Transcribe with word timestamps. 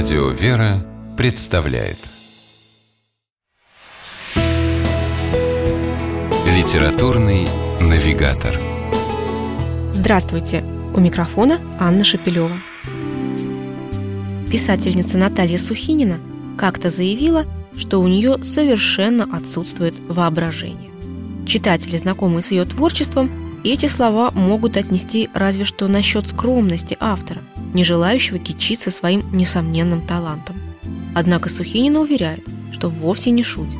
Радио 0.00 0.28
«Вера» 0.28 0.86
представляет 1.16 1.96
Литературный 6.46 7.48
навигатор 7.80 8.54
Здравствуйте! 9.92 10.62
У 10.94 11.00
микрофона 11.00 11.60
Анна 11.80 12.04
Шапилева. 12.04 12.52
Писательница 14.52 15.18
Наталья 15.18 15.58
Сухинина 15.58 16.20
как-то 16.56 16.90
заявила, 16.90 17.44
что 17.76 17.98
у 17.98 18.06
нее 18.06 18.44
совершенно 18.44 19.24
отсутствует 19.36 19.98
воображение. 19.98 20.92
Читатели, 21.44 21.96
знакомые 21.96 22.42
с 22.42 22.52
ее 22.52 22.64
творчеством, 22.66 23.32
эти 23.64 23.86
слова 23.86 24.30
могут 24.30 24.76
отнести 24.76 25.28
разве 25.34 25.64
что 25.64 25.88
насчет 25.88 26.28
скромности 26.28 26.96
автора, 27.00 27.42
не 27.74 27.84
желающего 27.84 28.38
кичиться 28.38 28.90
своим 28.90 29.24
несомненным 29.32 30.00
талантом. 30.02 30.56
Однако 31.14 31.48
Сухинина 31.48 32.00
уверяет, 32.00 32.44
что 32.72 32.88
вовсе 32.88 33.30
не 33.30 33.42
шутит. 33.42 33.78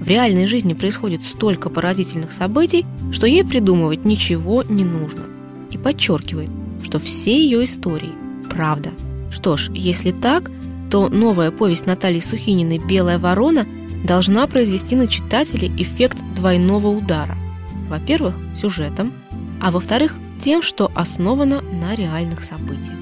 В 0.00 0.06
реальной 0.06 0.46
жизни 0.46 0.74
происходит 0.74 1.24
столько 1.24 1.70
поразительных 1.70 2.30
событий, 2.32 2.86
что 3.10 3.26
ей 3.26 3.44
придумывать 3.44 4.04
ничего 4.04 4.62
не 4.62 4.84
нужно. 4.84 5.22
И 5.70 5.78
подчеркивает, 5.78 6.50
что 6.82 6.98
все 6.98 7.36
ее 7.36 7.64
истории– 7.64 8.12
правда. 8.50 8.90
Что 9.30 9.56
ж, 9.56 9.70
если 9.74 10.12
так, 10.12 10.50
то 10.90 11.08
новая 11.08 11.50
повесть 11.50 11.86
Натальи 11.86 12.20
Сухининой 12.20 12.78
«Белая 12.78 13.18
ворона» 13.18 13.66
должна 14.04 14.46
произвести 14.46 14.94
на 14.94 15.08
читателей 15.08 15.70
эффект 15.76 16.22
двойного 16.36 16.88
удара. 16.88 17.36
Во-первых, 17.88 18.36
сюжетом, 18.54 19.12
а 19.60 19.70
во-вторых, 19.70 20.14
тем, 20.40 20.62
что 20.62 20.90
основано 20.94 21.60
на 21.60 21.94
реальных 21.94 22.44
событиях. 22.44 22.97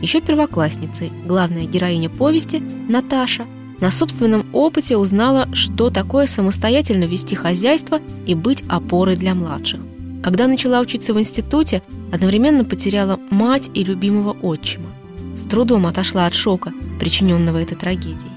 Еще 0.00 0.20
первоклассницей 0.20 1.10
главная 1.26 1.66
героиня 1.66 2.08
повести, 2.08 2.62
Наташа, 2.88 3.46
на 3.80 3.90
собственном 3.90 4.46
опыте 4.52 4.96
узнала, 4.96 5.48
что 5.52 5.90
такое 5.90 6.26
самостоятельно 6.26 7.04
вести 7.04 7.34
хозяйство 7.34 8.00
и 8.26 8.34
быть 8.34 8.64
опорой 8.68 9.16
для 9.16 9.34
младших. 9.34 9.80
Когда 10.22 10.46
начала 10.46 10.80
учиться 10.80 11.14
в 11.14 11.18
институте, 11.18 11.82
одновременно 12.12 12.64
потеряла 12.64 13.18
мать 13.30 13.70
и 13.74 13.84
любимого 13.84 14.36
отчима. 14.42 14.88
С 15.34 15.42
трудом 15.42 15.86
отошла 15.86 16.26
от 16.26 16.34
шока, 16.34 16.72
причиненного 16.98 17.58
этой 17.58 17.76
трагедией. 17.76 18.32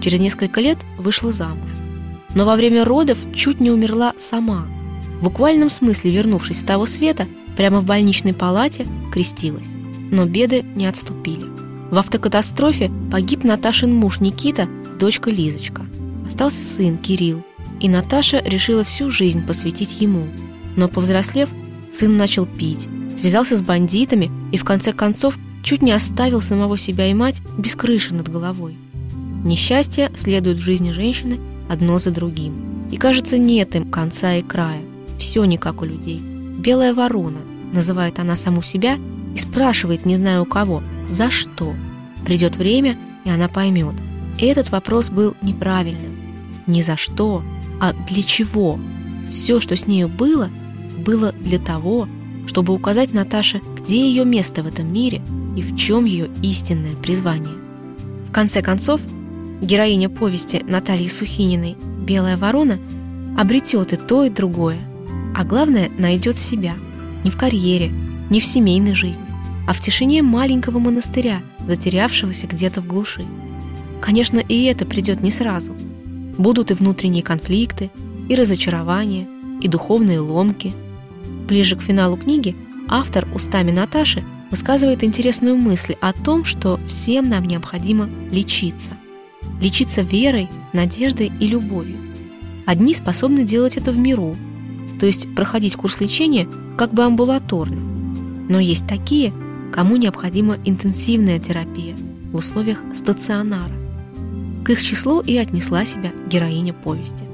Через 0.00 0.18
несколько 0.18 0.60
лет 0.60 0.78
вышла 0.98 1.30
замуж. 1.30 1.70
Но 2.34 2.44
во 2.44 2.56
время 2.56 2.84
родов 2.84 3.18
чуть 3.34 3.60
не 3.60 3.70
умерла 3.70 4.14
сама. 4.18 4.66
В 5.20 5.24
буквальном 5.24 5.70
смысле, 5.70 6.10
вернувшись 6.10 6.60
с 6.60 6.64
того 6.64 6.86
света, 6.86 7.26
прямо 7.56 7.80
в 7.80 7.84
больничной 7.84 8.34
палате 8.34 8.86
крестилась. 9.12 9.79
Но 10.10 10.26
беды 10.26 10.62
не 10.74 10.86
отступили. 10.86 11.46
В 11.90 11.98
автокатастрофе 11.98 12.90
погиб 13.10 13.44
Наташин 13.44 13.94
муж 13.94 14.20
Никита, 14.20 14.68
дочка 14.98 15.30
Лизочка. 15.30 15.86
Остался 16.26 16.62
сын 16.62 16.98
Кирилл, 16.98 17.44
и 17.80 17.88
Наташа 17.88 18.42
решила 18.44 18.84
всю 18.84 19.10
жизнь 19.10 19.44
посвятить 19.46 20.00
ему. 20.00 20.26
Но 20.76 20.88
повзрослев, 20.88 21.48
сын 21.90 22.16
начал 22.16 22.46
пить, 22.46 22.88
связался 23.18 23.56
с 23.56 23.62
бандитами 23.62 24.30
и 24.52 24.56
в 24.56 24.64
конце 24.64 24.92
концов 24.92 25.36
чуть 25.62 25.82
не 25.82 25.92
оставил 25.92 26.40
самого 26.40 26.78
себя 26.78 27.06
и 27.06 27.14
мать 27.14 27.42
без 27.58 27.74
крыши 27.74 28.14
над 28.14 28.28
головой. 28.28 28.76
Несчастья 29.44 30.10
следуют 30.14 30.58
в 30.58 30.62
жизни 30.62 30.92
женщины 30.92 31.40
одно 31.68 31.98
за 31.98 32.10
другим. 32.10 32.88
И 32.90 32.96
кажется, 32.96 33.38
нет 33.38 33.74
им 33.74 33.90
конца 33.90 34.34
и 34.34 34.42
края. 34.42 34.82
Все 35.18 35.44
не 35.44 35.58
как 35.58 35.82
у 35.82 35.84
людей. 35.84 36.20
«Белая 36.20 36.92
ворона» 36.92 37.40
называет 37.72 38.18
она 38.18 38.36
саму 38.36 38.62
себя 38.62 38.98
и 39.34 39.38
спрашивает, 39.38 40.06
не 40.06 40.16
знаю 40.16 40.42
у 40.42 40.46
кого, 40.46 40.82
за 41.08 41.30
что. 41.30 41.74
Придет 42.24 42.56
время, 42.56 42.98
и 43.24 43.30
она 43.30 43.48
поймет. 43.48 43.94
И 44.38 44.46
этот 44.46 44.70
вопрос 44.70 45.10
был 45.10 45.34
неправильным. 45.42 46.16
Не 46.66 46.82
за 46.82 46.96
что, 46.96 47.42
а 47.80 47.92
для 48.08 48.22
чего. 48.22 48.78
Все, 49.30 49.60
что 49.60 49.76
с 49.76 49.86
нею 49.86 50.08
было, 50.08 50.50
было 50.98 51.32
для 51.32 51.58
того, 51.58 52.08
чтобы 52.46 52.74
указать 52.74 53.12
Наташе, 53.12 53.60
где 53.78 54.08
ее 54.08 54.24
место 54.24 54.62
в 54.62 54.66
этом 54.66 54.92
мире 54.92 55.22
и 55.56 55.62
в 55.62 55.76
чем 55.76 56.04
ее 56.04 56.28
истинное 56.42 56.94
призвание. 56.96 57.54
В 58.28 58.32
конце 58.32 58.62
концов, 58.62 59.00
героиня 59.60 60.08
повести 60.08 60.62
Натальи 60.66 61.08
Сухининой 61.08 61.76
«Белая 62.06 62.36
ворона» 62.36 62.78
обретет 63.38 63.92
и 63.92 63.96
то, 63.96 64.24
и 64.24 64.30
другое, 64.30 64.78
а 65.34 65.44
главное 65.44 65.90
найдет 65.96 66.36
себя 66.36 66.74
не 67.24 67.30
в 67.30 67.36
карьере, 67.36 67.90
не 68.30 68.40
в 68.40 68.44
семейной 68.44 68.94
жизни, 68.94 69.24
а 69.66 69.72
в 69.72 69.80
тишине 69.80 70.22
маленького 70.22 70.78
монастыря, 70.78 71.42
затерявшегося 71.66 72.46
где-то 72.46 72.80
в 72.80 72.86
глуши. 72.86 73.26
Конечно, 74.00 74.38
и 74.38 74.64
это 74.64 74.86
придет 74.86 75.22
не 75.22 75.30
сразу. 75.30 75.74
Будут 76.38 76.70
и 76.70 76.74
внутренние 76.74 77.22
конфликты, 77.22 77.90
и 78.28 78.34
разочарования, 78.34 79.28
и 79.60 79.68
духовные 79.68 80.20
ломки. 80.20 80.72
Ближе 81.46 81.76
к 81.76 81.82
финалу 81.82 82.16
книги 82.16 82.56
автор 82.88 83.28
устами 83.34 83.72
Наташи 83.72 84.24
высказывает 84.50 85.04
интересную 85.04 85.56
мысль 85.56 85.96
о 86.00 86.12
том, 86.12 86.44
что 86.44 86.80
всем 86.86 87.28
нам 87.28 87.44
необходимо 87.44 88.08
лечиться. 88.30 88.92
Лечиться 89.60 90.02
верой, 90.02 90.48
надеждой 90.72 91.30
и 91.40 91.46
любовью. 91.46 91.98
Одни 92.66 92.94
способны 92.94 93.44
делать 93.44 93.76
это 93.76 93.92
в 93.92 93.98
миру, 93.98 94.36
то 94.98 95.06
есть 95.06 95.34
проходить 95.34 95.76
курс 95.76 96.00
лечения 96.00 96.48
как 96.76 96.92
бы 96.94 97.02
амбулаторно. 97.04 97.99
Но 98.50 98.58
есть 98.58 98.84
такие, 98.88 99.32
кому 99.72 99.94
необходима 99.94 100.58
интенсивная 100.64 101.38
терапия 101.38 101.96
в 102.32 102.36
условиях 102.36 102.82
стационара. 102.92 103.72
К 104.64 104.70
их 104.70 104.82
числу 104.82 105.20
и 105.20 105.36
отнесла 105.36 105.84
себя 105.84 106.10
героиня 106.26 106.74
повести. 106.74 107.24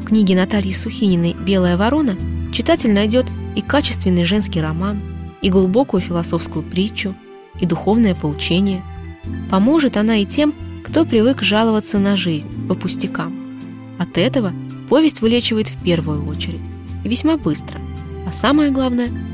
В 0.00 0.04
книге 0.04 0.36
Натальи 0.36 0.70
Сухининой 0.70 1.34
«Белая 1.34 1.76
ворона» 1.76 2.16
читатель 2.52 2.92
найдет 2.92 3.26
и 3.56 3.62
качественный 3.62 4.24
женский 4.24 4.60
роман, 4.60 5.02
и 5.42 5.50
глубокую 5.50 6.00
философскую 6.00 6.62
притчу, 6.62 7.16
и 7.60 7.66
духовное 7.66 8.14
поучение. 8.14 8.80
Поможет 9.50 9.96
она 9.96 10.18
и 10.18 10.24
тем, 10.24 10.54
кто 10.84 11.04
привык 11.04 11.42
жаловаться 11.42 11.98
на 11.98 12.16
жизнь 12.16 12.68
по 12.68 12.76
пустякам. 12.76 13.58
От 13.98 14.16
этого 14.18 14.52
повесть 14.88 15.20
вылечивает 15.20 15.66
в 15.66 15.82
первую 15.82 16.24
очередь, 16.28 16.62
и 17.02 17.08
весьма 17.08 17.36
быстро, 17.38 17.80
а 18.24 18.30
самое 18.30 18.70
главное– 18.70 19.10